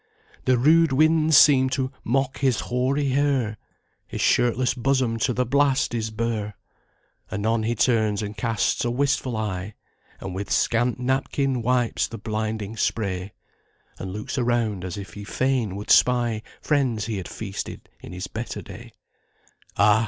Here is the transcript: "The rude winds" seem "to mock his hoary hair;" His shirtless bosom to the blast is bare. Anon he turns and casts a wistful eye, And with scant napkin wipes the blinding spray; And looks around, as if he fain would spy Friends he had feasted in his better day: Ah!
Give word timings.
"The 0.45 0.57
rude 0.57 0.91
winds" 0.91 1.37
seem 1.37 1.69
"to 1.77 1.91
mock 2.03 2.39
his 2.39 2.61
hoary 2.61 3.09
hair;" 3.09 3.57
His 4.07 4.19
shirtless 4.19 4.73
bosom 4.73 5.19
to 5.19 5.31
the 5.31 5.45
blast 5.45 5.93
is 5.93 6.09
bare. 6.09 6.55
Anon 7.31 7.61
he 7.61 7.75
turns 7.75 8.23
and 8.23 8.35
casts 8.35 8.83
a 8.83 8.89
wistful 8.89 9.37
eye, 9.37 9.75
And 10.19 10.33
with 10.33 10.49
scant 10.49 10.97
napkin 10.99 11.61
wipes 11.61 12.07
the 12.07 12.17
blinding 12.17 12.77
spray; 12.77 13.33
And 13.99 14.11
looks 14.11 14.39
around, 14.39 14.83
as 14.83 14.97
if 14.97 15.13
he 15.13 15.23
fain 15.23 15.75
would 15.75 15.91
spy 15.91 16.41
Friends 16.61 17.05
he 17.05 17.17
had 17.17 17.27
feasted 17.27 17.87
in 17.99 18.11
his 18.11 18.25
better 18.25 18.63
day: 18.63 18.93
Ah! 19.77 19.99